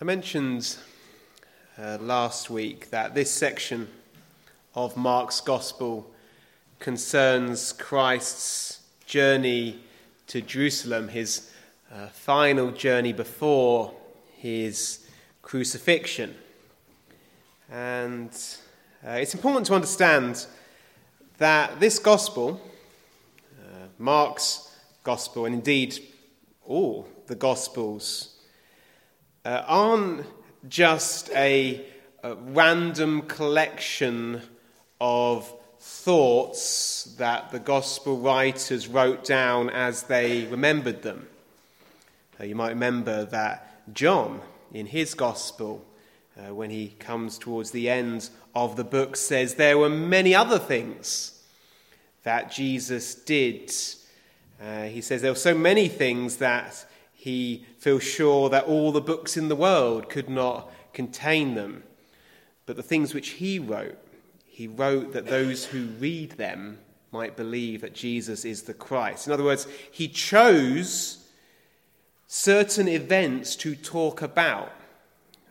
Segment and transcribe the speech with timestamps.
[0.00, 0.76] I mentioned
[1.76, 3.88] uh, last week that this section
[4.76, 6.08] of Mark's Gospel
[6.78, 9.80] concerns Christ's journey
[10.28, 11.50] to Jerusalem, his
[11.92, 13.92] uh, final journey before
[14.36, 15.04] his
[15.42, 16.36] crucifixion.
[17.68, 18.30] And
[19.04, 20.46] uh, it's important to understand
[21.38, 22.60] that this Gospel,
[23.58, 25.98] uh, Mark's Gospel, and indeed
[26.64, 28.37] all the Gospels,
[29.44, 30.26] uh, aren't
[30.68, 31.84] just a,
[32.22, 34.42] a random collection
[35.00, 41.28] of thoughts that the gospel writers wrote down as they remembered them.
[42.40, 44.40] Uh, you might remember that John,
[44.72, 45.84] in his gospel,
[46.38, 50.58] uh, when he comes towards the end of the book, says there were many other
[50.58, 51.42] things
[52.22, 53.72] that Jesus did.
[54.62, 56.84] Uh, he says there were so many things that
[57.28, 61.82] he feels sure that all the books in the world could not contain them.
[62.64, 63.98] But the things which he wrote,
[64.46, 66.78] he wrote that those who read them
[67.12, 69.26] might believe that Jesus is the Christ.
[69.26, 71.28] In other words, he chose
[72.26, 74.72] certain events to talk about.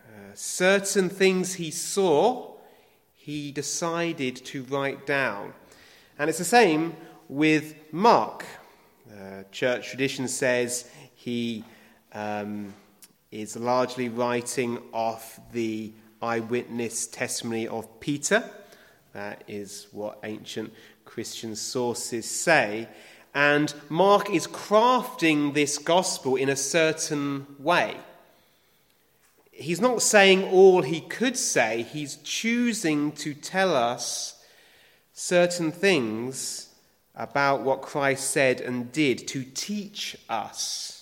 [0.08, 2.54] Uh, certain things he saw,
[3.14, 5.54] he decided to write down.
[6.18, 6.96] And it's the same
[7.30, 8.46] with Mark.
[9.12, 10.90] Uh, church tradition says
[11.28, 11.62] he
[12.14, 12.74] um,
[13.34, 18.50] is largely writing off the eyewitness testimony of Peter.
[19.12, 20.72] That is what ancient
[21.04, 22.88] Christian sources say.
[23.36, 27.98] And Mark is crafting this gospel in a certain way.
[29.52, 34.42] He's not saying all he could say, he's choosing to tell us
[35.12, 36.70] certain things
[37.14, 40.97] about what Christ said and did to teach us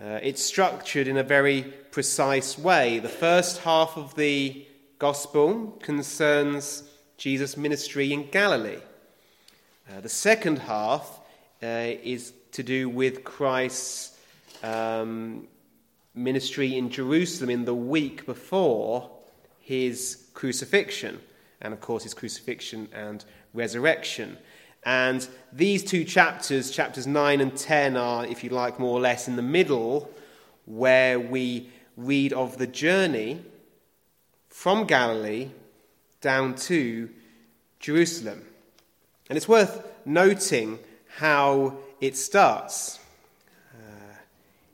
[0.00, 2.98] uh, it's structured in a very precise way.
[2.98, 4.66] The first half of the
[4.98, 6.84] gospel concerns
[7.18, 8.80] Jesus' ministry in Galilee.
[9.90, 11.20] Uh, the second half
[11.62, 14.18] uh, is to do with Christ's
[14.62, 15.46] um,
[16.14, 19.10] ministry in Jerusalem in the week before
[19.60, 21.20] his crucifixion,
[21.60, 23.24] and of course, his crucifixion and
[23.54, 24.38] resurrection.
[24.84, 29.28] And these two chapters, chapters 9 and 10, are, if you like, more or less
[29.28, 30.10] in the middle,
[30.64, 33.40] where we read of the journey
[34.48, 35.50] from Galilee
[36.20, 37.08] down to
[37.78, 38.44] Jerusalem.
[39.28, 40.78] And it's worth noting
[41.16, 42.98] how it starts.
[43.74, 44.14] Uh,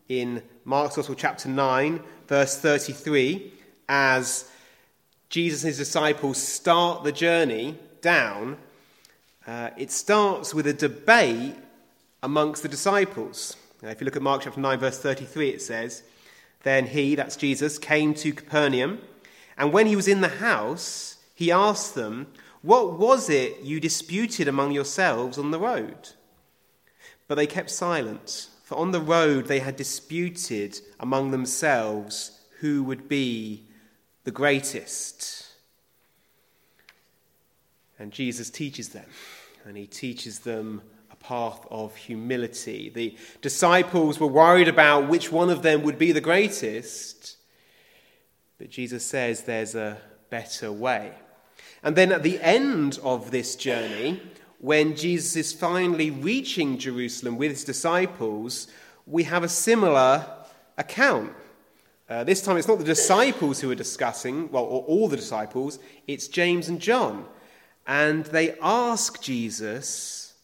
[0.08, 3.52] in Mark's Gospel, chapter 9, verse 33,
[3.88, 4.50] as
[5.28, 8.56] Jesus and his disciples start the journey down
[9.48, 11.54] uh, it starts with a debate
[12.22, 13.56] amongst the disciples.
[13.82, 16.02] Now, if you look at Mark chapter 9, verse 33, it says,
[16.64, 19.00] Then he, that's Jesus, came to Capernaum,
[19.56, 22.26] and when he was in the house, he asked them,
[22.60, 26.10] What was it you disputed among yourselves on the road?
[27.26, 33.08] But they kept silent, for on the road they had disputed among themselves who would
[33.08, 33.64] be
[34.24, 35.46] the greatest.
[37.98, 39.06] And Jesus teaches them
[39.64, 42.90] and he teaches them a path of humility.
[42.90, 47.36] The disciples were worried about which one of them would be the greatest,
[48.58, 49.98] but Jesus says there's a
[50.30, 51.12] better way.
[51.82, 54.20] And then at the end of this journey,
[54.58, 58.66] when Jesus is finally reaching Jerusalem with his disciples,
[59.06, 60.26] we have a similar
[60.76, 61.32] account.
[62.08, 65.78] Uh, this time it's not the disciples who are discussing, well, or all the disciples,
[66.06, 67.26] it's James and John
[67.88, 70.34] and they ask Jesus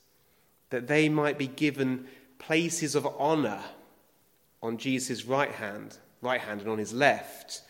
[0.71, 2.07] that they might be given
[2.39, 3.61] places of honor
[4.63, 7.61] on Jesus' right hand, right hand and on his left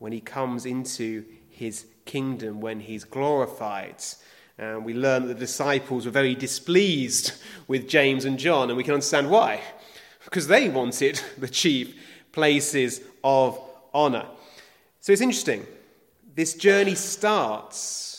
[0.00, 4.02] when he comes into his kingdom, when he's glorified.
[4.58, 7.32] And we learn that the disciples were very displeased
[7.68, 9.60] with James and John, and we can understand why.
[10.24, 11.94] Because they wanted the chief
[12.32, 13.60] places of
[13.94, 14.26] honor.
[15.00, 15.66] So it's interesting.
[16.34, 18.09] This journey starts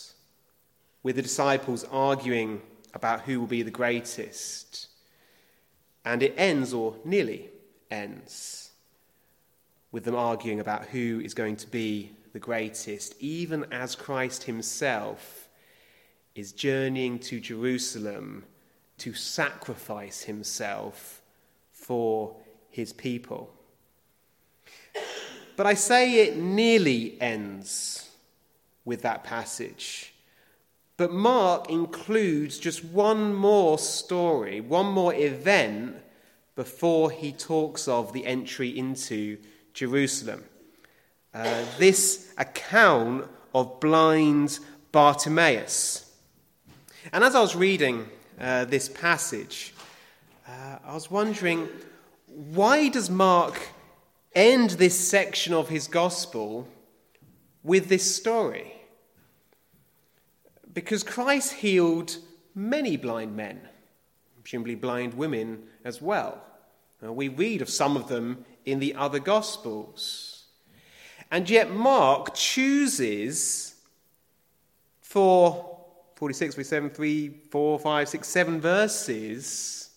[1.03, 2.61] with the disciples arguing
[2.93, 4.87] about who will be the greatest.
[6.05, 7.49] And it ends, or nearly
[7.89, 8.71] ends,
[9.91, 15.49] with them arguing about who is going to be the greatest, even as Christ himself
[16.33, 18.45] is journeying to Jerusalem
[18.99, 21.21] to sacrifice himself
[21.71, 22.35] for
[22.69, 23.51] his people.
[25.57, 28.09] But I say it nearly ends
[28.85, 30.10] with that passage
[30.97, 35.95] but Mark includes just one more story, one more event
[36.55, 39.37] before he talks of the entry into
[39.73, 40.43] Jerusalem.
[41.33, 44.59] uh, this account of blind
[44.91, 46.11] Bartimaeus.
[47.11, 48.07] And as I was reading
[48.39, 49.73] uh, this passage,
[50.47, 51.67] uh, I was wondering
[52.27, 53.59] why does Mark
[54.33, 56.67] end this section of his gospel
[57.63, 58.73] with this story?
[60.73, 62.17] Because Christ healed
[62.55, 63.61] many blind men,
[64.41, 66.41] presumably blind women as well.
[67.03, 70.45] Uh, we read of some of them in the other gospels.
[71.31, 73.75] And yet, Mark chooses
[74.99, 75.79] for
[76.15, 79.89] 46, 47, 3, 4, 5, 6, 7 verses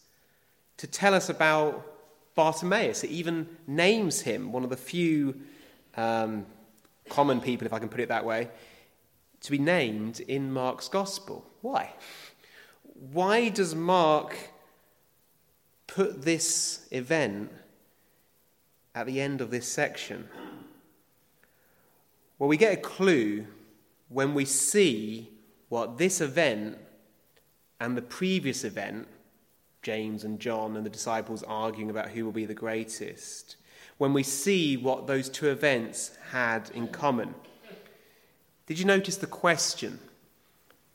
[0.76, 1.86] to tell us about
[2.34, 3.04] Bartimaeus.
[3.04, 5.40] It even names him, one of the few
[5.96, 6.46] um,
[7.08, 8.48] common people, if I can put it that way,
[9.44, 11.44] to be named in Mark's gospel.
[11.60, 11.92] Why?
[13.12, 14.36] Why does Mark
[15.86, 17.52] put this event
[18.94, 20.28] at the end of this section?
[22.38, 23.46] Well, we get a clue
[24.08, 25.30] when we see
[25.68, 26.78] what this event
[27.80, 29.08] and the previous event
[29.82, 33.56] James and John and the disciples arguing about who will be the greatest,
[33.98, 37.34] when we see what those two events had in common.
[38.66, 39.98] Did you notice the question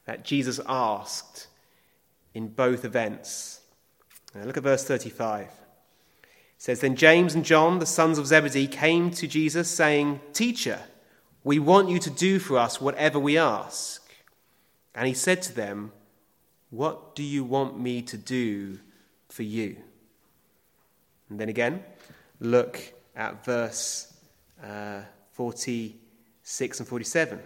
[0.05, 1.47] that Jesus asked
[2.33, 3.61] in both events?
[4.33, 5.41] Now look at verse 35.
[5.41, 5.49] It
[6.57, 10.79] says, Then James and John, the sons of Zebedee, came to Jesus, saying, Teacher,
[11.43, 14.03] we want you to do for us whatever we ask.
[14.95, 15.91] And he said to them,
[16.69, 18.79] what do you want me to do
[19.29, 19.75] for you?
[21.29, 21.83] And then again,
[22.39, 22.79] look
[23.15, 24.13] at verse
[24.63, 25.01] uh,
[25.31, 27.39] 46 and 47.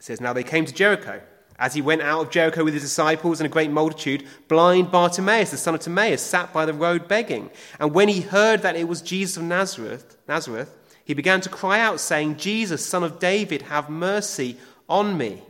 [0.00, 1.20] It says, Now they came to Jericho.
[1.58, 5.50] As he went out of Jericho with his disciples and a great multitude, blind Bartimaeus,
[5.50, 7.50] the son of Timaeus, sat by the road begging.
[7.78, 10.74] And when he heard that it was Jesus of Nazareth, Nazareth,
[11.04, 14.56] he began to cry out, saying, Jesus, son of David, have mercy
[14.88, 15.42] on me.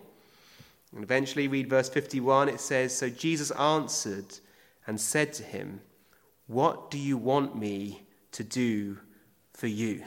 [0.93, 4.35] And eventually, read verse 51, it says So Jesus answered
[4.89, 5.81] and said to him,
[6.49, 8.99] What do you want me to do
[9.53, 10.03] for you?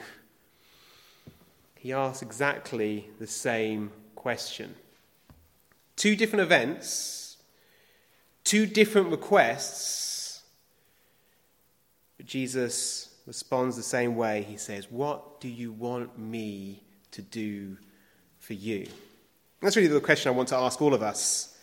[1.76, 3.90] He asks exactly the same
[4.24, 4.74] question.
[5.96, 7.36] Two different events,
[8.42, 10.42] two different requests,
[12.16, 14.42] but Jesus responds the same way.
[14.48, 17.76] He says, What do you want me to do
[18.38, 18.86] for you?
[19.60, 21.58] That's really the question I want to ask all of us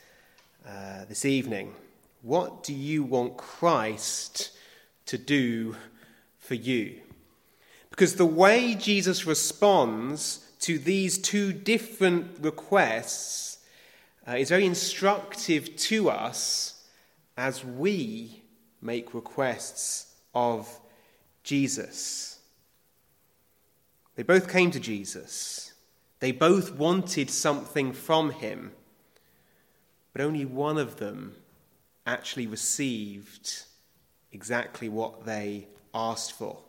[0.63, 1.73] uh, this evening.
[2.21, 4.51] What do you want Christ
[5.07, 5.75] to do
[6.37, 6.99] for you?
[7.89, 13.59] Because the way Jesus responds to these two different requests
[14.27, 16.83] uh, is very instructive to us
[17.35, 18.43] as we
[18.81, 20.79] make requests of
[21.43, 22.39] Jesus.
[24.15, 25.73] They both came to Jesus.
[26.19, 28.73] They both wanted something from him,
[30.13, 31.35] but only one of them
[32.05, 33.63] actually received
[34.31, 36.59] exactly what they asked for.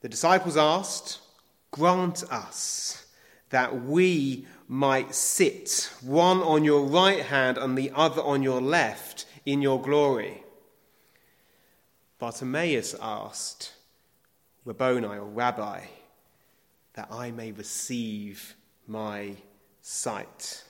[0.00, 1.18] The disciples asked,
[1.70, 3.06] Grant us
[3.50, 9.26] that we might sit, one on your right hand and the other on your left,
[9.44, 10.44] in your glory.
[12.18, 13.72] Bartimaeus asked,
[14.64, 15.80] Rabboni or Rabbi,
[16.94, 18.54] that I may receive
[18.86, 19.36] my
[19.80, 20.64] sight.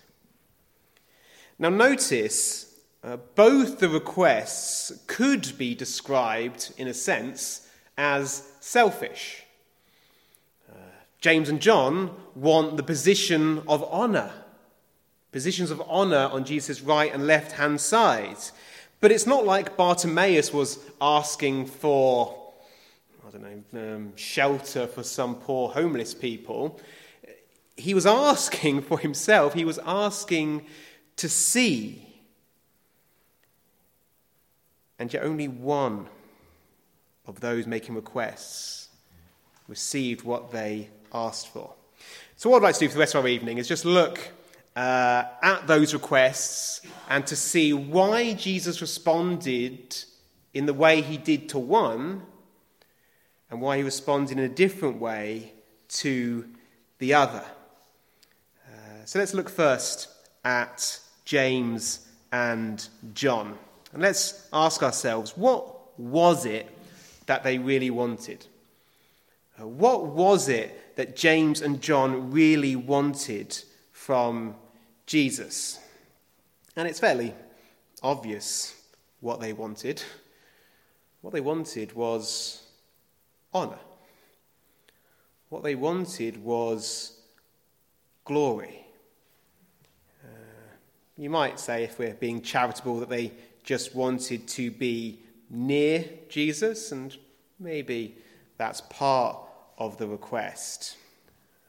[1.58, 9.42] Now, notice uh, both the requests could be described, in a sense, as selfish.
[11.20, 14.32] James and John want the position of honour,
[15.32, 18.38] positions of honour on Jesus' right and left hand side.
[19.00, 22.40] But it's not like Bartimaeus was asking for
[23.26, 26.80] I don't know, um, shelter for some poor homeless people.
[27.76, 30.66] He was asking for himself, he was asking
[31.16, 32.06] to see.
[34.98, 36.08] And yet, only one
[37.26, 38.89] of those making requests
[39.70, 41.72] received what they asked for.
[42.36, 44.32] So, what I'd like to do for the rest of our evening is just look
[44.76, 49.96] uh, at those requests and to see why Jesus responded
[50.52, 52.22] in the way he did to one
[53.50, 55.52] and why he responds in a different way
[55.88, 56.48] to
[56.98, 57.44] the other.
[58.66, 60.08] Uh, so let's look first
[60.44, 63.56] at James and John.
[63.92, 66.68] And let's ask ourselves what was it
[67.26, 68.46] that they really wanted?
[69.66, 73.58] What was it that James and John really wanted
[73.92, 74.54] from
[75.06, 75.78] Jesus?
[76.76, 77.34] And it's fairly
[78.02, 78.80] obvious
[79.20, 80.02] what they wanted.
[81.20, 82.62] What they wanted was
[83.52, 83.78] honour.
[85.50, 87.18] What they wanted was
[88.24, 88.86] glory.
[90.24, 90.28] Uh,
[91.16, 93.32] you might say, if we're being charitable, that they
[93.64, 97.16] just wanted to be near Jesus, and
[97.58, 98.16] maybe
[98.56, 99.36] that's part
[99.80, 100.96] of the request.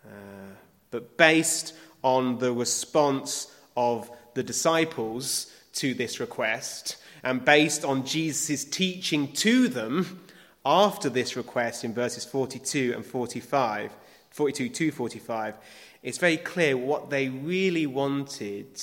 [0.05, 0.53] Uh,
[0.91, 8.65] but based on the response of the disciples to this request, and based on Jesus'
[8.65, 10.21] teaching to them
[10.65, 13.91] after this request in verses 42 and 45,
[14.29, 15.57] 42 to 45,
[16.03, 18.81] it's very clear what they really wanted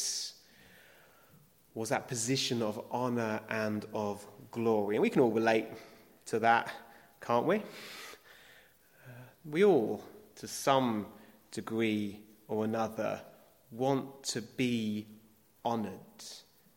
[1.75, 4.97] was that position of honor and of glory.
[4.97, 5.67] And we can all relate
[6.27, 6.73] to that,
[7.21, 7.63] can't we?
[9.51, 10.05] We all,
[10.37, 11.07] to some
[11.53, 13.23] degree or another,
[13.71, 15.07] want to be
[15.65, 15.93] honored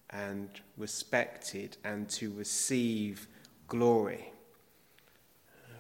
[0.10, 3.28] and respected and to receive
[3.68, 4.32] glory.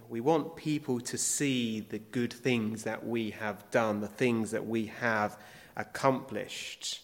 [0.09, 4.67] We want people to see the good things that we have done, the things that
[4.67, 5.37] we have
[5.77, 7.01] accomplished.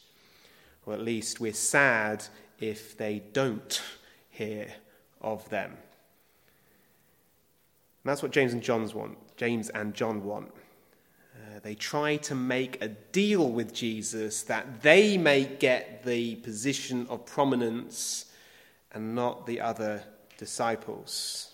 [0.86, 2.26] Or at least we're sad
[2.60, 3.82] if they don't
[4.30, 4.68] hear
[5.22, 5.72] of them.
[5.72, 5.78] And
[8.04, 9.18] that's what James and John's want.
[9.38, 10.52] James and John want.
[11.36, 17.08] Uh, they try to make a deal with Jesus that they may get the position
[17.10, 18.26] of prominence
[18.92, 20.04] and not the other
[20.38, 21.54] disciples.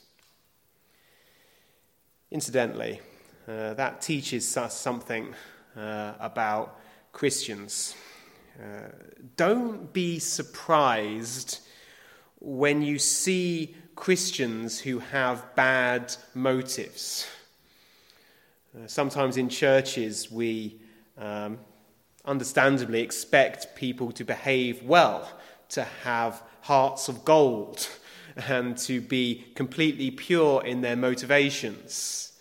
[2.32, 3.00] Incidentally,
[3.48, 5.36] uh, that teaches us something
[5.76, 6.80] uh, about
[7.12, 7.96] Christians.
[8.60, 8.88] Uh,
[9.36, 11.60] don't be surprised
[12.40, 17.28] when you see Christians who have bad motives.
[18.76, 20.80] Uh, sometimes in churches, we
[21.20, 21.60] um,
[22.26, 25.30] understandably expect people to behave well,
[25.70, 27.88] to have hearts of gold
[28.48, 32.32] and to be completely pure in their motivations.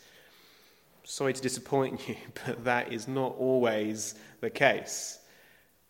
[1.04, 5.18] Sorry to disappoint you, but that is not always the case.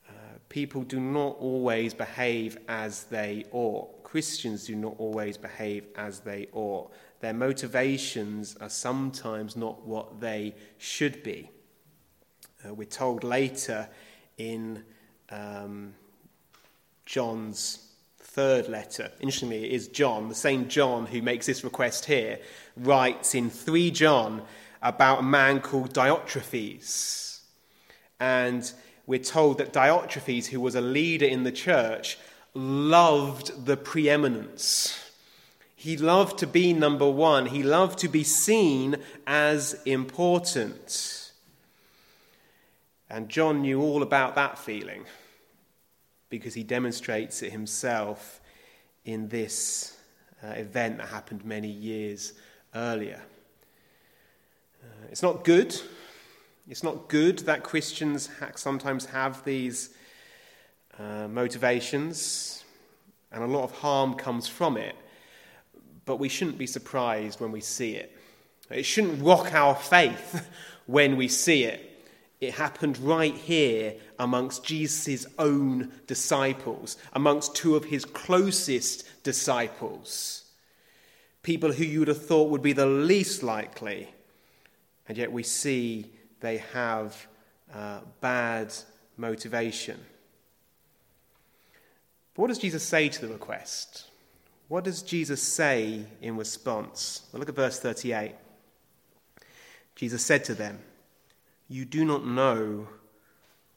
[0.09, 0.13] Uh,
[0.49, 4.03] people do not always behave as they ought.
[4.03, 6.93] Christians do not always behave as they ought.
[7.23, 11.51] Their motivations are sometimes not what they should be.
[12.67, 13.89] Uh, we're told later
[14.39, 14.83] in
[15.31, 15.95] um,
[17.07, 19.13] John's third letter.
[19.21, 22.41] Interestingly, it is John, the same John who makes this request here,
[22.77, 24.43] writes in 3 John
[24.83, 27.43] about a man called Diotrephes.
[28.19, 28.73] And
[29.07, 32.19] we're told that Diotrephes, who was a leader in the church,
[32.53, 34.99] loved the preeminence.
[35.83, 37.47] He loved to be number one.
[37.47, 41.33] He loved to be seen as important.
[43.11, 45.07] And John knew all about that feeling
[46.31, 48.41] because he demonstrates it himself
[49.05, 49.97] in this
[50.45, 52.35] uh, event that happened many years
[52.77, 53.21] earlier.
[54.85, 55.77] Uh, it's not good.
[56.69, 59.91] It's not good that Christians ha- sometimes have these
[60.97, 62.63] uh, motivations,
[63.33, 64.95] and a lot of harm comes from it.
[66.05, 68.17] But we shouldn't be surprised when we see it.
[68.71, 70.49] It shouldn't rock our faith
[70.87, 71.89] when we see it.
[72.41, 80.45] It happened right here amongst Jesus' own disciples, amongst two of his closest disciples.
[81.43, 84.09] People who you would have thought would be the least likely.
[85.09, 87.27] And yet we see they have
[87.73, 88.75] uh, bad
[89.17, 90.01] motivation.
[92.35, 94.09] But what does Jesus say to the request?
[94.73, 97.25] What does Jesus say in response?
[97.31, 98.33] Well, look at verse 38.
[99.95, 100.79] Jesus said to them,
[101.69, 102.89] you do not know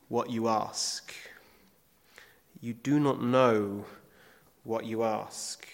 [0.08, 1.14] what you ask.
[2.62, 3.84] You do not know
[4.64, 5.68] what you ask.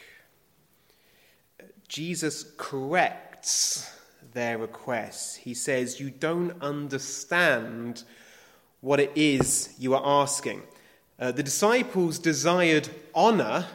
[1.87, 3.95] Jesus corrects
[4.33, 5.35] their requests.
[5.35, 8.05] He says, You don't understand
[8.79, 10.63] what it is you are asking.
[11.19, 13.67] Uh, the disciples desired honor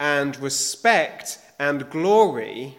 [0.00, 2.78] and respect and glory,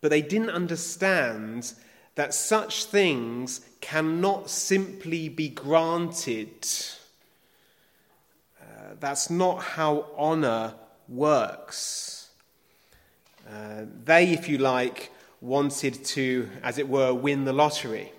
[0.00, 1.74] but they didn't understand
[2.14, 6.66] that such things cannot simply be granted.
[8.60, 10.74] Uh, that's not how honor
[11.08, 12.30] works.
[13.50, 15.10] Uh, they, if you like,
[15.40, 18.12] wanted to, as it were, win the lottery.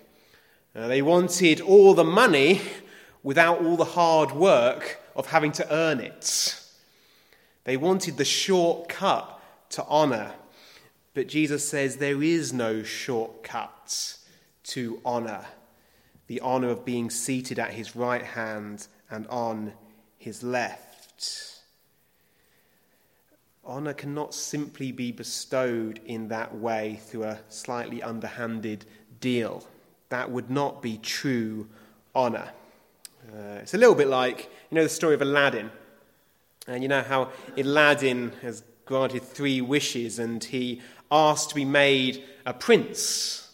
[0.76, 2.60] Uh, they wanted all the money
[3.22, 6.60] without all the hard work of having to earn it.
[7.64, 9.40] They wanted the shortcut
[9.70, 10.32] to honor.
[11.14, 14.18] But Jesus says there is no shortcut
[14.64, 15.46] to honor
[16.26, 19.72] the honor of being seated at his right hand and on
[20.18, 21.60] his left.
[23.64, 28.84] Honor cannot simply be bestowed in that way through a slightly underhanded
[29.20, 29.66] deal.
[30.10, 31.66] That would not be true
[32.14, 32.50] honour.
[33.32, 35.70] Uh, it's a little bit like, you know, the story of Aladdin.
[36.66, 40.80] And you know how Aladdin has granted three wishes and he
[41.10, 43.50] asked to be made a prince.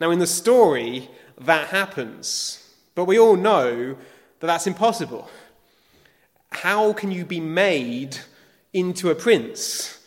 [0.00, 1.10] Now, in the story,
[1.40, 2.74] that happens.
[2.94, 3.96] But we all know
[4.40, 5.28] that that's impossible.
[6.50, 8.18] How can you be made
[8.72, 10.00] into a prince?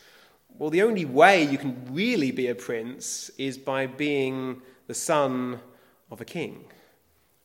[0.58, 5.60] Well, the only way you can really be a prince is by being the son
[6.12, 6.66] of a king,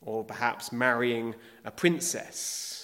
[0.03, 2.78] or perhaps marrying a princess.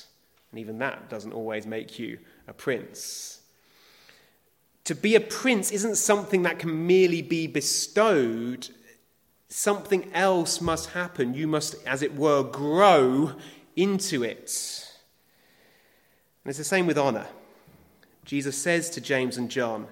[0.55, 3.41] And even that doesn't always make you a prince.
[4.85, 8.69] To be a prince isn't something that can merely be bestowed.
[9.49, 11.35] Something else must happen.
[11.35, 13.33] You must, as it were, grow
[13.75, 14.89] into it.
[16.45, 17.27] And it's the same with honor.
[18.25, 19.89] Jesus says to James and John,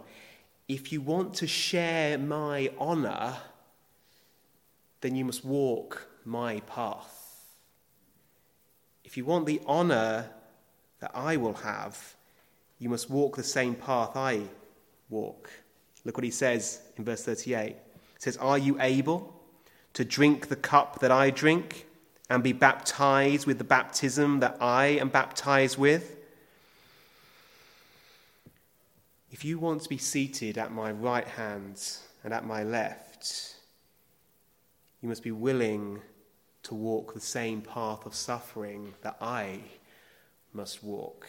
[0.68, 3.36] if you want to share my honor,
[5.00, 7.18] then you must walk my path.
[9.02, 10.30] If you want the honor
[11.02, 12.14] that I will have,
[12.78, 14.42] you must walk the same path I
[15.10, 15.50] walk.
[16.04, 17.70] Look what he says in verse 38.
[17.70, 17.76] He
[18.18, 19.34] says, Are you able
[19.94, 21.86] to drink the cup that I drink
[22.30, 26.18] and be baptized with the baptism that I am baptized with?
[29.32, 31.84] If you want to be seated at my right hand
[32.22, 33.56] and at my left,
[35.00, 36.00] you must be willing
[36.62, 39.58] to walk the same path of suffering that I
[40.52, 41.28] must walk.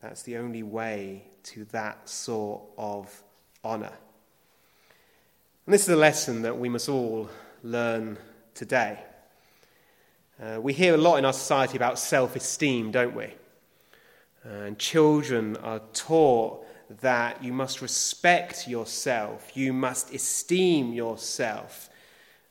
[0.00, 3.22] That's the only way to that sort of
[3.64, 3.92] honour.
[5.66, 7.28] And this is a lesson that we must all
[7.62, 8.18] learn
[8.54, 9.00] today.
[10.40, 13.34] Uh, we hear a lot in our society about self esteem, don't we?
[14.44, 16.64] And children are taught
[17.00, 21.90] that you must respect yourself, you must esteem yourself.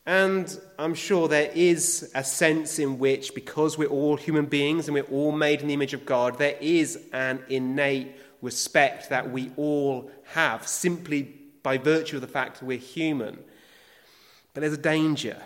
[0.07, 4.93] And I'm sure there is a sense in which, because we're all human beings and
[4.93, 9.51] we're all made in the image of God, there is an innate respect that we
[9.57, 11.23] all have simply
[11.61, 13.37] by virtue of the fact that we're human.
[14.53, 15.43] But there's a danger.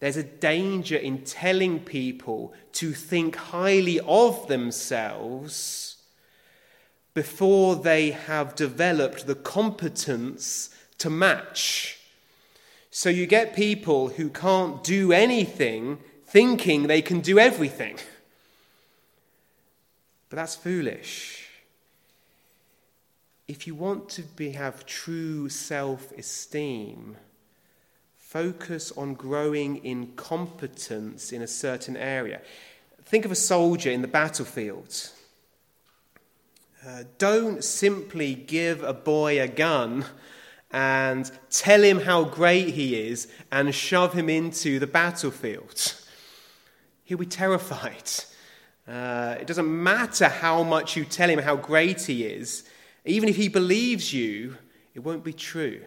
[0.00, 5.98] There's a danger in telling people to think highly of themselves
[7.14, 11.93] before they have developed the competence to match.
[12.96, 17.98] So you get people who can't do anything thinking they can do everything.
[20.30, 21.48] But that's foolish.
[23.48, 27.16] If you want to be, have true self esteem,
[28.16, 32.42] focus on growing in competence in a certain area.
[33.02, 35.10] Think of a soldier in the battlefield.
[36.86, 40.04] Uh, don't simply give a boy a gun
[40.74, 45.94] and tell him how great he is and shove him into the battlefield.
[47.04, 48.10] He'll be terrified.
[48.86, 52.64] Uh, it doesn't matter how much you tell him how great he is,
[53.06, 54.58] even if he believes you,
[54.94, 55.80] it won't be true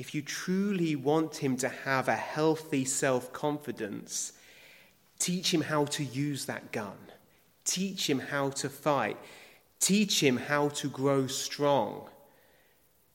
[0.00, 4.32] if you truly want him to have a healthy self confidence,
[5.18, 6.96] teach him how to use that gun.
[7.66, 9.18] Teach him how to fight.
[9.78, 12.08] Teach him how to grow strong.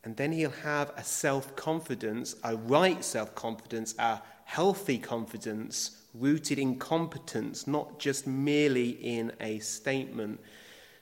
[0.06, 6.60] And then he'll have a self confidence, a right self confidence, a healthy confidence rooted
[6.60, 10.40] in competence, not just merely in a statement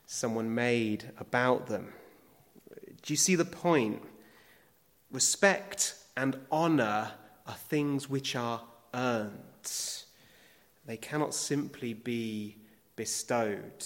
[0.05, 1.93] someone made about them.
[3.03, 4.01] Do you see the point?
[5.11, 7.11] Respect and honour
[7.45, 8.61] are things which are
[8.93, 9.33] earned.
[10.85, 12.57] They cannot simply be
[12.95, 13.85] bestowed.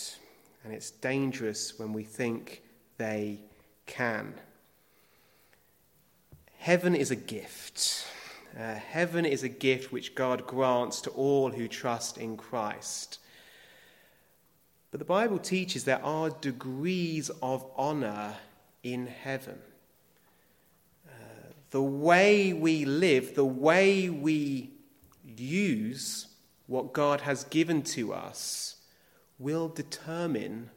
[0.63, 2.61] And it's dangerous when we think
[2.97, 3.39] they
[3.87, 4.35] can.
[6.57, 8.05] Heaven is a gift.
[8.57, 13.19] Uh, heaven is a gift which God grants to all who trust in Christ.
[14.91, 18.35] But the Bible teaches there are degrees of honour
[18.83, 19.59] in heaven
[21.71, 24.71] the way we live, the way we
[25.25, 26.27] use
[26.65, 28.77] what God has given to us,
[29.39, 30.69] will determine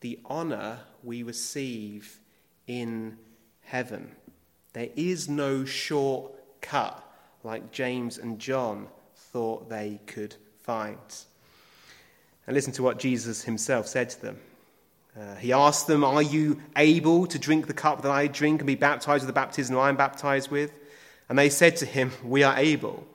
[0.00, 2.20] the honor we receive
[2.66, 3.18] in
[3.62, 4.12] heaven.
[4.74, 7.02] There is no shortcut
[7.42, 10.98] like James and John thought they could find.
[12.46, 14.40] And listen to what Jesus himself said to them.
[15.18, 18.66] Uh, he asked them, Are you able to drink the cup that I drink and
[18.66, 20.72] be baptized with the baptism I am baptized with?
[21.28, 23.06] And they said to him, We are able.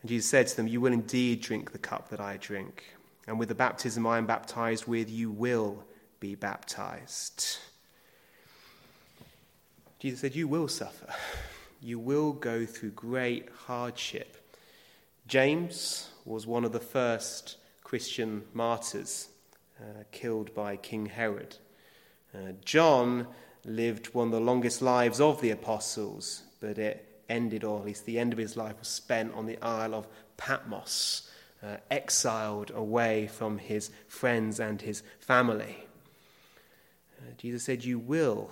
[0.00, 2.84] And Jesus said to them, You will indeed drink the cup that I drink,
[3.26, 5.84] and with the baptism I am baptized with, you will
[6.20, 7.58] be baptized.
[9.98, 11.12] Jesus said, You will suffer.
[11.80, 14.36] You will go through great hardship.
[15.26, 19.28] James was one of the first Christian martyrs
[19.80, 21.56] uh, killed by King Herod.
[22.34, 23.26] Uh, John
[23.64, 28.06] lived one of the longest lives of the apostles, but it ended, or at least
[28.06, 30.06] the end of his life was spent on the Isle of
[30.36, 31.28] Patmos,
[31.62, 35.76] uh, exiled away from his friends and his family.
[37.18, 38.50] Uh, Jesus said, You will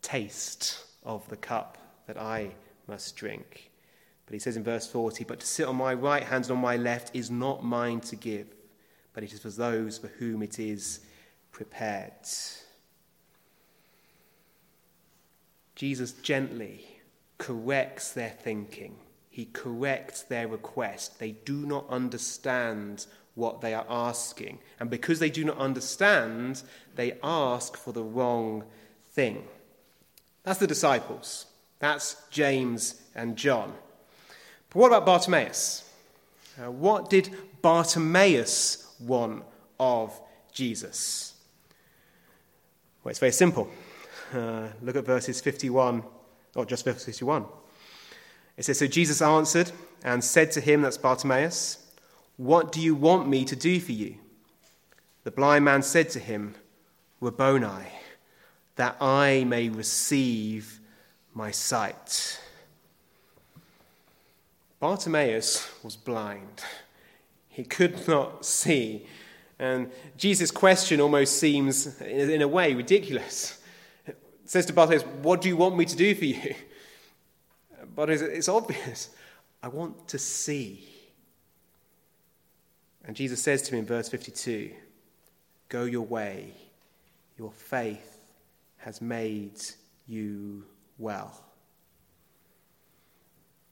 [0.00, 2.50] taste of the cup that I
[2.86, 3.70] must drink.
[4.26, 6.58] But he says in verse 40, But to sit on my right hand and on
[6.58, 8.48] my left is not mine to give,
[9.14, 11.00] but it is for those for whom it is
[11.52, 12.12] prepared.
[15.76, 16.84] Jesus gently
[17.38, 18.96] corrects their thinking.
[19.30, 21.18] He corrects their request.
[21.18, 24.58] They do not understand what they are asking.
[24.80, 26.62] And because they do not understand,
[26.94, 28.64] they ask for the wrong
[29.10, 29.44] thing.
[30.46, 31.46] That's the disciples.
[31.80, 33.74] That's James and John.
[34.70, 35.90] But what about Bartimaeus?
[36.56, 39.42] Uh, what did Bartimaeus want
[39.80, 40.18] of
[40.52, 41.34] Jesus?
[43.02, 43.68] Well, it's very simple.
[44.32, 46.04] Uh, look at verses 51,
[46.54, 47.44] or just verse 51.
[48.56, 49.72] It says, So Jesus answered
[50.04, 51.84] and said to him, that's Bartimaeus,
[52.36, 54.14] What do you want me to do for you?
[55.24, 56.54] The blind man said to him,
[57.20, 57.88] Rabboni,
[58.76, 60.80] that I may receive
[61.34, 62.40] my sight.
[64.80, 66.62] Bartimaeus was blind.
[67.48, 69.06] He could not see.
[69.58, 73.58] And Jesus' question almost seems, in a way, ridiculous
[74.06, 76.54] It says to Bartimaeus, What do you want me to do for you?
[77.94, 79.08] But it's obvious.
[79.62, 80.86] I want to see.
[83.06, 84.72] And Jesus says to him in verse 52
[85.70, 86.52] Go your way,
[87.38, 88.15] your faith
[88.86, 89.60] has made
[90.06, 90.64] you
[90.96, 91.44] well.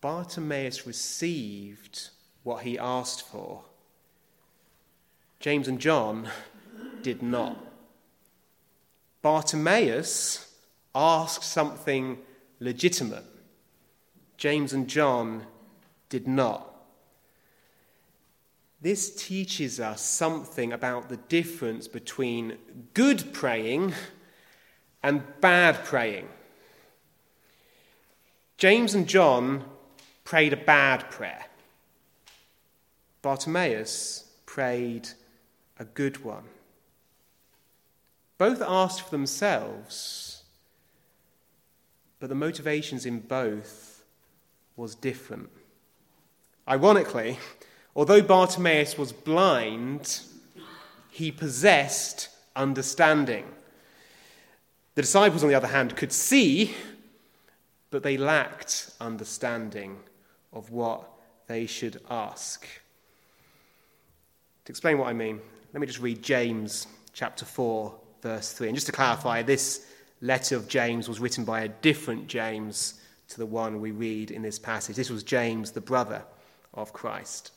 [0.00, 2.10] Bartimaeus received
[2.42, 3.62] what he asked for.
[5.38, 6.28] James and John
[7.02, 7.56] did not.
[9.22, 10.52] Bartimaeus
[10.96, 12.18] asked something
[12.58, 13.24] legitimate.
[14.36, 15.46] James and John
[16.08, 16.74] did not.
[18.80, 22.58] This teaches us something about the difference between
[22.94, 23.94] good praying
[25.04, 26.28] and bad praying.
[28.58, 29.64] James and John
[30.24, 31.44] prayed a bad prayer.
[33.22, 35.10] Bartimaeus prayed
[35.78, 36.44] a good one.
[38.36, 40.34] Both asked for themselves
[42.24, 44.02] but the motivations in both
[44.76, 45.50] was different.
[46.66, 47.38] Ironically,
[47.94, 50.20] although Bartimaeus was blind,
[51.10, 53.44] he possessed understanding.
[54.94, 56.74] The disciples, on the other hand, could see,
[57.90, 59.98] but they lacked understanding
[60.52, 61.08] of what
[61.46, 62.66] they should ask.
[64.64, 65.40] To explain what I mean,
[65.72, 68.68] let me just read James chapter 4, verse 3.
[68.68, 69.86] And just to clarify, this
[70.20, 72.94] letter of James was written by a different James
[73.28, 74.96] to the one we read in this passage.
[74.96, 76.22] This was James, the brother
[76.72, 77.50] of Christ.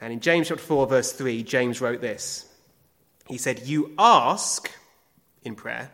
[0.00, 2.46] And in James chapter 4, verse 3, James wrote this.
[3.26, 4.70] He said, You ask
[5.42, 5.90] in prayer,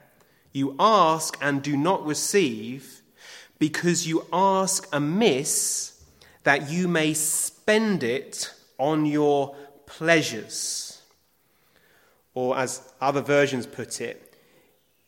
[0.55, 3.03] you ask and do not receive
[3.59, 6.03] because you ask amiss
[6.45, 11.03] that you may spend it on your pleasures.
[12.35, 14.37] Or, as other versions put it,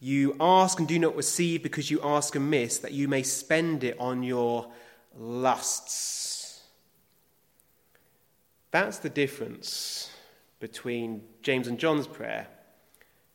[0.00, 3.96] you ask and do not receive because you ask amiss, that you may spend it
[4.00, 4.70] on your
[5.16, 6.62] lusts.
[8.72, 10.10] That's the difference
[10.58, 12.48] between James and John's prayer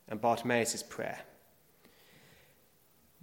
[0.08, 1.20] and Bartimaeus' prayer.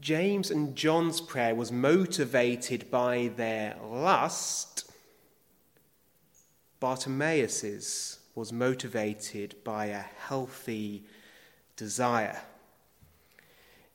[0.01, 4.91] James and John's prayer was motivated by their lust.
[6.81, 11.03] Bartimaeus's was motivated by a healthy
[11.77, 12.41] desire.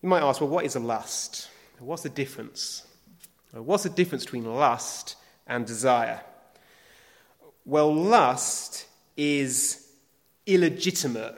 [0.02, 1.50] You might ask, well, what is a lust?
[1.80, 2.86] What's the difference?
[3.54, 5.16] What's the difference between lust
[5.48, 6.20] and desire?
[7.66, 8.86] Well, lust
[9.16, 9.88] is
[10.46, 11.38] illegitimate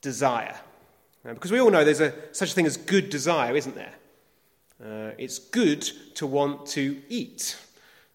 [0.00, 0.58] desire.
[1.22, 3.94] Because we all know there's a, such a thing as good desire, isn't there?
[4.82, 5.82] Uh, it's good
[6.14, 7.58] to want to eat.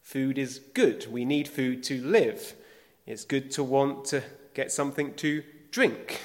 [0.02, 1.06] Food is good.
[1.12, 2.56] We need food to live.
[3.06, 4.24] It's good to want to
[4.56, 6.22] get something to drink.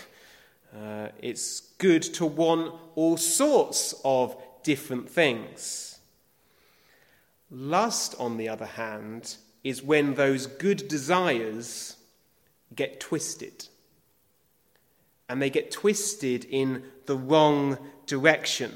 [0.74, 5.98] Uh, it's good to want all sorts of different things.
[7.50, 11.96] Lust, on the other hand, is when those good desires
[12.74, 13.66] get twisted.
[15.30, 18.72] And they get twisted in the wrong direction.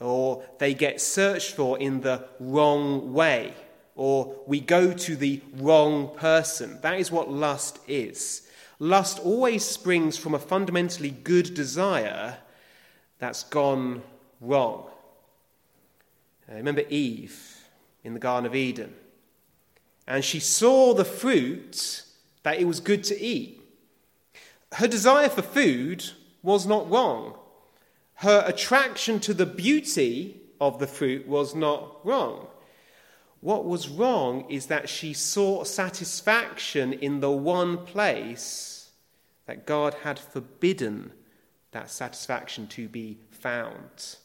[0.00, 3.54] or they get searched for in the wrong way,
[3.94, 6.78] or we go to the wrong person.
[6.82, 8.48] That is what lust is.
[8.78, 12.38] Lust always springs from a fundamentally good desire
[13.18, 14.02] that's gone
[14.40, 14.86] wrong.
[16.50, 17.64] Uh, remember Eve
[18.02, 18.94] in the Garden of Eden?
[20.06, 22.02] And she saw the fruit
[22.42, 23.63] that it was good to eat.
[24.74, 26.04] Her desire for food
[26.42, 27.38] was not wrong.
[28.16, 32.48] Her attraction to the beauty of the fruit was not wrong.
[33.40, 38.90] What was wrong is that she sought satisfaction in the one place
[39.46, 41.12] that God had forbidden
[41.72, 44.16] that satisfaction to be found.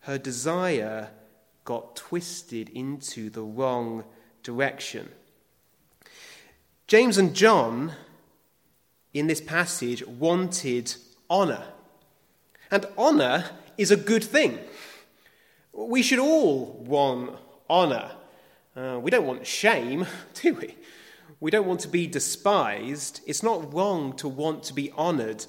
[0.00, 1.10] Her desire
[1.64, 4.04] got twisted into the wrong
[4.42, 5.08] direction.
[6.86, 7.92] James and John,
[9.12, 10.94] in this passage, wanted
[11.30, 11.64] honour.
[12.70, 13.44] And honour
[13.78, 14.58] is a good thing.
[15.72, 17.38] We should all want
[17.68, 18.10] honour.
[18.74, 20.74] Uh, we don't want shame, do we?
[21.40, 23.20] We don't want to be despised.
[23.26, 25.44] It's not wrong to want to be honoured.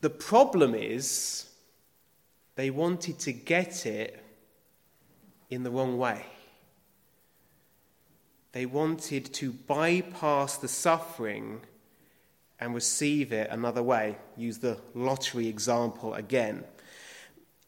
[0.00, 1.46] The problem is
[2.54, 4.24] they wanted to get it
[5.50, 6.24] in the wrong way.
[8.52, 11.60] They wanted to bypass the suffering
[12.60, 14.16] and receive it another way.
[14.36, 16.64] Use the lottery example again.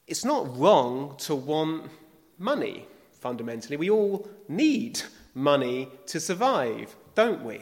[0.06, 1.90] It's not wrong to want
[2.38, 3.76] money fundamentally.
[3.76, 5.00] We all need
[5.34, 7.60] money to survive, don't we?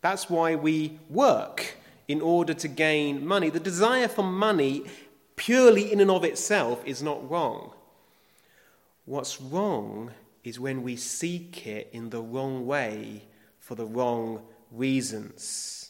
[0.00, 1.76] That's why we work
[2.08, 3.50] in order to gain money.
[3.50, 4.84] The desire for money,
[5.36, 7.72] purely in and of itself, is not wrong.
[9.04, 13.24] What's wrong is when we seek it in the wrong way
[13.58, 15.83] for the wrong reasons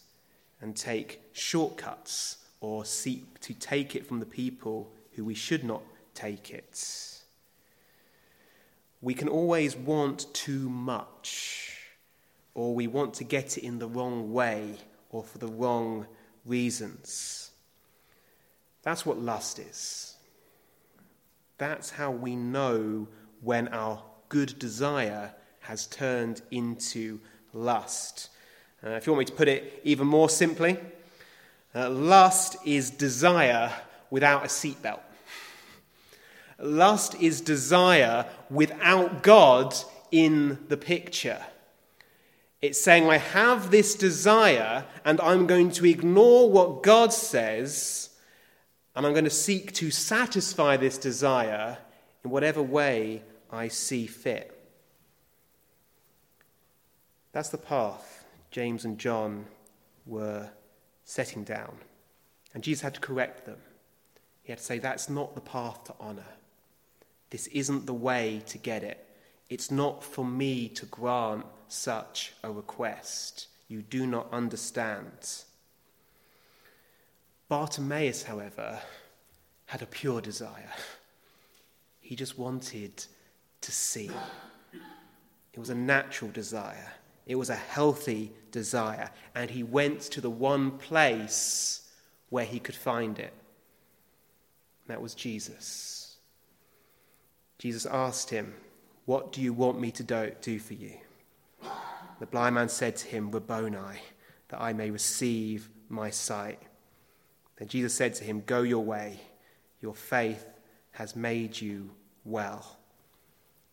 [0.65, 5.83] and take shortcuts or seek to take it from the people who we should not
[6.15, 7.15] take it
[9.05, 11.79] we can always want too much,
[12.55, 14.77] or we want to get it in the wrong way
[15.11, 16.07] or for the wrong
[16.47, 17.51] reasons.
[18.83, 20.17] That's what lust is.
[21.59, 23.07] That's how we know
[23.43, 27.21] when our good desire has turned into
[27.53, 28.31] lust.
[28.85, 30.77] Uh, if you want me to put it even more simply,
[31.75, 33.73] uh, lust is desire
[34.11, 35.01] without a seatbelt.
[36.59, 39.75] Lust is desire without God
[40.11, 41.43] in the picture.
[42.61, 48.11] It's saying, I have this desire, and I'm going to ignore what God says,
[48.95, 51.79] and I'm going to seek to satisfy this desire
[52.23, 54.51] in whatever way I see fit.
[57.33, 58.14] That's the path
[58.55, 59.47] James and John
[60.07, 60.49] were
[61.05, 61.77] setting down.
[62.55, 63.59] And Jesus had to correct them.
[64.45, 66.37] He had to say, That's not the path to honor.
[67.31, 69.05] This isn't the way to get it.
[69.51, 73.49] It's not for me to grant such a request.
[73.67, 75.11] You do not understand.
[77.49, 78.79] Bartimaeus, however,
[79.67, 80.71] had a pure desire.
[82.01, 83.05] He just wanted
[83.63, 84.13] to see.
[85.53, 86.93] It was a natural desire,
[87.27, 91.83] it was a healthy desire, and he went to the one place
[92.29, 93.33] where he could find it.
[94.87, 96.17] That was Jesus.
[97.59, 98.55] Jesus asked him,
[99.07, 100.99] What do you want me to do, do for you?
[102.21, 104.01] The blind man said to him, Rabboni,
[104.49, 106.61] that I may receive my sight.
[107.57, 109.21] Then Jesus said to him, Go your way,
[109.81, 110.47] your faith
[110.93, 111.91] has made you
[112.25, 112.79] well.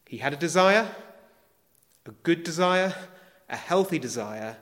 [0.07, 0.87] He had a desire,
[2.05, 2.93] a good desire,
[3.51, 4.55] a healthy desire,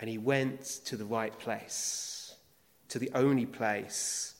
[0.00, 2.34] and he went to the right place,
[2.88, 4.34] to the only place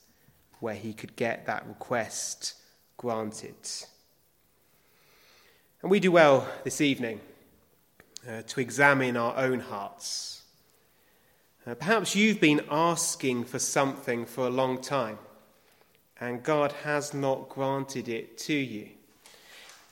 [0.59, 2.55] where he could get that request
[2.97, 3.55] granted.
[5.81, 7.21] And we do well this evening
[8.29, 10.43] uh, to examine our own hearts.
[11.65, 15.19] Uh, perhaps you've been asking for something for a long time,
[16.21, 18.89] and God has not granted it to you.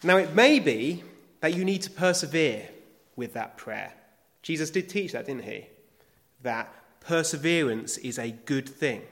[0.03, 1.05] Now, it may be
[1.41, 2.69] that you need to persevere
[3.21, 3.93] with that prayer.
[4.43, 5.69] Jesus did teach that, didn't he?
[6.43, 9.03] That perseverance is a good thing,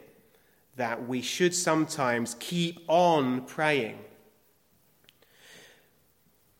[0.74, 3.98] that we should sometimes keep on praying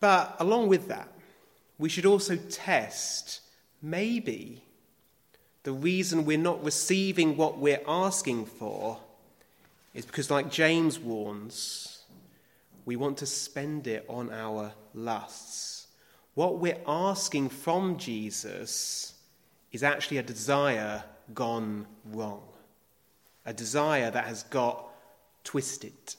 [0.00, 1.08] but along with that,
[1.78, 3.40] we should also test
[3.82, 4.62] maybe
[5.64, 9.00] the reason we're not receiving what we're asking for
[9.94, 12.02] is because, like James warns,
[12.84, 15.77] we want to spend it on our lusts.
[16.38, 19.14] What we're asking from Jesus
[19.72, 21.02] is actually a desire
[21.34, 22.44] gone wrong,
[23.44, 24.86] a desire that has got
[25.42, 26.14] twisted.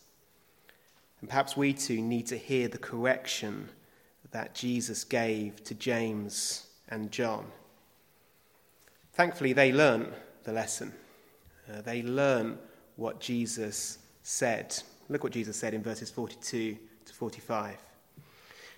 [1.21, 3.69] And perhaps we too need to hear the correction
[4.31, 7.45] that Jesus gave to James and John.
[9.13, 10.11] Thankfully, they learned
[10.43, 10.91] the lesson.
[11.71, 12.57] Uh, they learned
[12.97, 14.75] what Jesus said.
[15.07, 17.77] Look what Jesus said in verses 42 to 45.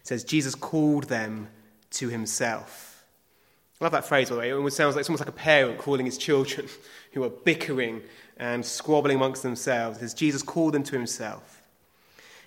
[0.02, 1.48] It says, Jesus called them
[1.92, 3.06] to himself.
[3.80, 4.68] I love that phrase, by the way.
[4.68, 6.68] It sounds like it's almost like a parent calling his children
[7.14, 8.02] who are bickering
[8.38, 9.98] and squabbling amongst themselves.
[9.98, 11.62] It says, Jesus called them to himself.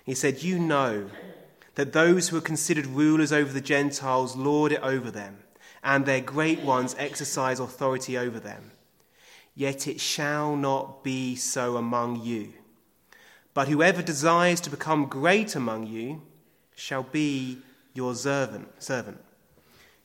[0.05, 1.09] He said, You know
[1.75, 5.39] that those who are considered rulers over the Gentiles lord it over them,
[5.83, 8.71] and their great ones exercise authority over them.
[9.55, 12.53] Yet it shall not be so among you.
[13.53, 16.21] But whoever desires to become great among you
[16.75, 17.59] shall be
[17.93, 18.67] your servant.
[18.81, 19.17] servant.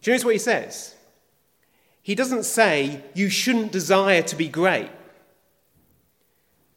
[0.01, 0.95] Do you notice what he says?
[2.03, 4.91] He doesn't say you shouldn't desire to be great.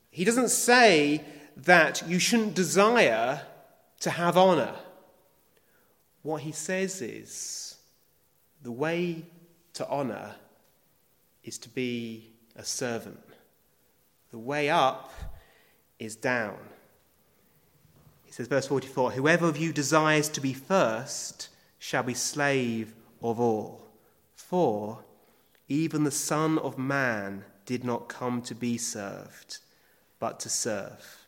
[0.10, 1.24] He doesn't say
[1.58, 3.42] that you shouldn't desire
[4.02, 4.76] to have honor.
[6.22, 7.78] What he says is
[8.62, 9.26] the way
[9.74, 10.36] to honor
[11.44, 13.20] is to be a servant.
[14.32, 15.12] The way up
[16.00, 16.58] is down.
[18.34, 23.86] Says, verse 44 Whoever of you desires to be first shall be slave of all.
[24.34, 25.04] For
[25.68, 29.60] even the Son of Man did not come to be served,
[30.18, 31.28] but to serve,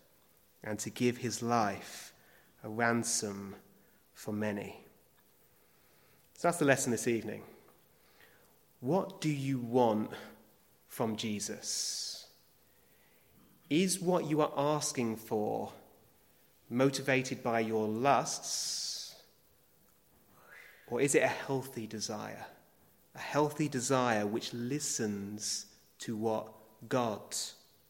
[0.63, 2.11] and to give his life
[2.63, 3.53] a ransom
[4.15, 4.83] for many.
[6.33, 7.43] So that's the lesson this evening.
[8.79, 10.09] What do you want
[10.87, 12.25] from Jesus?
[13.69, 15.71] Is what you are asking for
[16.69, 19.15] motivated by your lusts,
[20.87, 22.45] or is it a healthy desire?
[23.15, 25.67] A healthy desire which listens
[25.99, 26.47] to what
[26.89, 27.35] God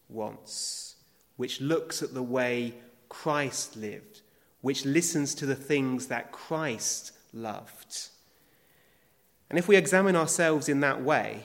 [0.08, 0.96] wants,
[1.36, 2.76] which looks at the way
[3.10, 4.22] Christ lived,
[4.62, 8.10] which listens to the things that Christ loved.
[9.50, 11.44] And if we examine ourselves in that way,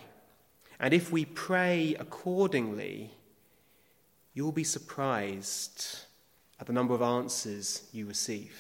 [0.79, 3.13] and if we pray accordingly,
[4.33, 6.07] you'll be surprised
[6.61, 8.55] at the number of answers you receive.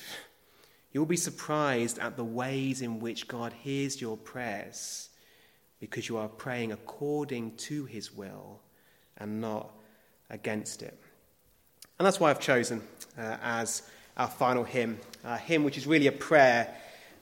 [0.92, 5.10] You'll be surprised at the ways in which God hears your prayers
[5.78, 8.60] because you are praying according to his will
[9.18, 9.70] and not
[10.30, 10.98] against it.
[11.98, 12.82] And that's why I've chosen
[13.18, 13.82] uh, as
[14.16, 16.74] our final hymn, a hymn which is really a prayer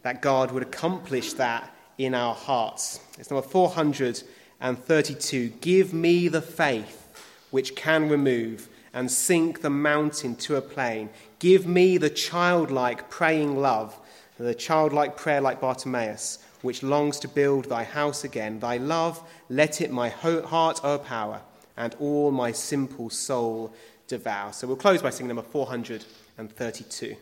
[0.02, 3.00] that God would accomplish that in our hearts.
[3.18, 5.48] It's number 432.
[5.60, 7.04] Give me the faith
[7.50, 11.10] which can remove and sink the mountain to a plain.
[11.38, 13.98] Give me the childlike praying love,
[14.38, 18.60] the childlike prayer like Bartimaeus, which longs to build thy house again.
[18.60, 21.42] Thy love, let it my heart o'erpower,
[21.76, 23.72] and all my simple soul
[24.06, 24.52] devour.
[24.52, 27.16] So we'll close by singing number 432.